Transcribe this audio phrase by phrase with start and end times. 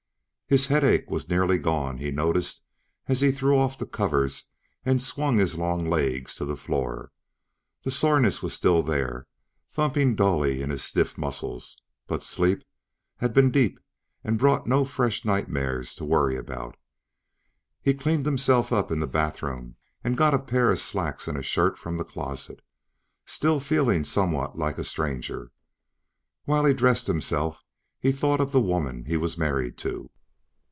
[0.47, 2.65] His headache was nearly gone, he noticed
[3.07, 4.49] as he threw off the covers
[4.83, 7.13] and swung his long legs to the floor.
[7.83, 9.27] The soreness was still there,
[9.69, 12.63] thumping dully in his stiff muscles, but sleep
[13.19, 13.79] had been deep
[14.25, 16.75] and brought no fresh nightmares to worry about.
[17.81, 21.41] He cleaned himself up in the bathroom and got a pair of slacks and a
[21.43, 22.59] shirt from the closet,
[23.25, 25.53] still feeling somewhat like a stranger.
[26.43, 27.63] While he dressed himself,
[28.01, 30.09] he thought of the woman he was married to.